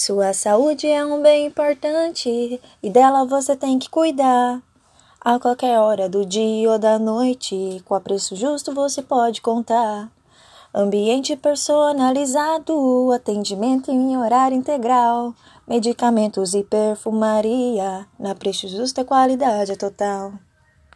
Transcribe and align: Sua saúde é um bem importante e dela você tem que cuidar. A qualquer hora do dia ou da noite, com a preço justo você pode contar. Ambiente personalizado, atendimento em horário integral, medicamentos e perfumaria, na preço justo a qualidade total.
Sua 0.00 0.32
saúde 0.32 0.86
é 0.86 1.04
um 1.04 1.20
bem 1.20 1.46
importante 1.46 2.60
e 2.80 2.88
dela 2.88 3.24
você 3.24 3.56
tem 3.56 3.80
que 3.80 3.90
cuidar. 3.90 4.62
A 5.20 5.40
qualquer 5.40 5.76
hora 5.80 6.08
do 6.08 6.24
dia 6.24 6.70
ou 6.70 6.78
da 6.78 7.00
noite, 7.00 7.82
com 7.84 7.96
a 7.96 8.00
preço 8.00 8.36
justo 8.36 8.72
você 8.72 9.02
pode 9.02 9.40
contar. 9.40 10.08
Ambiente 10.72 11.34
personalizado, 11.34 13.10
atendimento 13.12 13.90
em 13.90 14.16
horário 14.16 14.56
integral, 14.56 15.34
medicamentos 15.66 16.54
e 16.54 16.62
perfumaria, 16.62 18.06
na 18.16 18.36
preço 18.36 18.68
justo 18.68 19.00
a 19.00 19.04
qualidade 19.04 19.76
total. 19.76 20.32